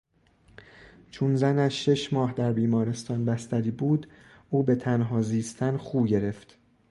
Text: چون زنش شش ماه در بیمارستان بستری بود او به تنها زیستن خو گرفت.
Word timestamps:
چون 1.11 1.35
زنش 1.35 1.85
شش 1.85 2.13
ماه 2.13 2.33
در 2.33 2.53
بیمارستان 2.53 3.25
بستری 3.25 3.71
بود 3.71 4.07
او 4.49 4.63
به 4.63 4.75
تنها 4.75 5.21
زیستن 5.21 5.77
خو 5.77 6.03
گرفت. 6.05 6.57